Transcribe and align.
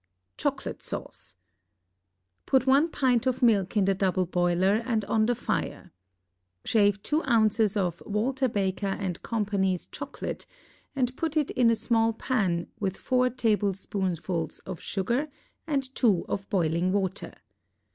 CHOCOLATE 0.37 0.81
SAUCE 0.81 1.35
Put 2.47 2.65
one 2.65 2.87
pint 2.89 3.27
of 3.27 3.43
milk 3.43 3.77
in 3.77 3.85
the 3.85 3.93
double 3.93 4.25
boiler, 4.25 4.81
and 4.83 5.05
on 5.05 5.27
the 5.27 5.35
fire. 5.35 5.91
Shave 6.65 7.03
two 7.03 7.23
ounces 7.25 7.77
of 7.77 8.01
Walter 8.07 8.47
Baker 8.49 8.87
and 8.97 9.21
Co.'s 9.21 9.85
Chocolate, 9.91 10.47
and 10.95 11.15
put 11.15 11.37
it 11.37 11.51
in 11.51 11.69
a 11.69 11.75
small 11.75 12.13
pan 12.13 12.65
with 12.79 12.97
four 12.97 13.29
tablespoonfuls 13.29 14.57
of 14.65 14.79
sugar 14.79 15.27
and 15.67 15.93
two 15.93 16.25
of 16.27 16.49
boiling 16.49 16.91
water. 16.91 17.33